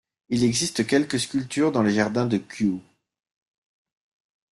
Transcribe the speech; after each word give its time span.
Il 0.29 0.43
existe 0.43 0.87
quelques 0.87 1.19
sculptures 1.19 1.71
dans 1.71 1.83
les 1.83 1.93
Jardins 1.93 2.25
de 2.25 2.37
Kew. 2.39 2.81